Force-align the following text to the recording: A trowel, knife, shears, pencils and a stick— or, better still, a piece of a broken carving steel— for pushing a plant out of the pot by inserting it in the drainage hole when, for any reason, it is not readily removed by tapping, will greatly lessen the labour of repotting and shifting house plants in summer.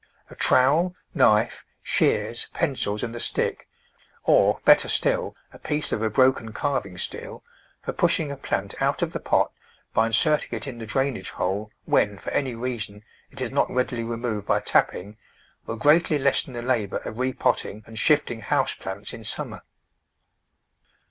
A 0.31 0.35
trowel, 0.35 0.95
knife, 1.13 1.63
shears, 1.83 2.47
pencils 2.55 3.03
and 3.03 3.15
a 3.15 3.19
stick— 3.19 3.67
or, 4.23 4.59
better 4.65 4.87
still, 4.87 5.35
a 5.53 5.59
piece 5.59 5.91
of 5.91 6.01
a 6.01 6.09
broken 6.09 6.53
carving 6.53 6.97
steel— 6.97 7.43
for 7.83 7.93
pushing 7.93 8.31
a 8.31 8.35
plant 8.35 8.73
out 8.81 9.03
of 9.03 9.13
the 9.13 9.19
pot 9.19 9.51
by 9.93 10.07
inserting 10.07 10.49
it 10.57 10.65
in 10.65 10.79
the 10.79 10.87
drainage 10.87 11.29
hole 11.29 11.69
when, 11.85 12.17
for 12.17 12.31
any 12.31 12.55
reason, 12.55 13.03
it 13.29 13.41
is 13.41 13.51
not 13.51 13.69
readily 13.69 14.03
removed 14.03 14.47
by 14.47 14.59
tapping, 14.59 15.17
will 15.67 15.77
greatly 15.77 16.17
lessen 16.17 16.53
the 16.53 16.63
labour 16.63 16.97
of 17.05 17.19
repotting 17.19 17.83
and 17.85 17.99
shifting 17.99 18.41
house 18.41 18.73
plants 18.73 19.13
in 19.13 19.23
summer. 19.23 19.61